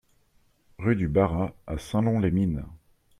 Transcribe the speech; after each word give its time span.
Rue 0.79 0.95
du 0.95 1.07
Barrat 1.07 1.53
à 1.67 1.77
Saint-Lon-les-Mines 1.77 2.63